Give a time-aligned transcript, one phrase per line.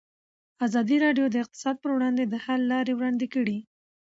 [0.65, 3.57] ازادي راډیو د اقتصاد پر وړاندې د حل لارې وړاندې کړي.